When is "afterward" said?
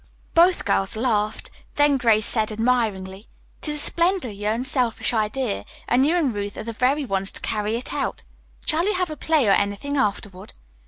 9.97-10.53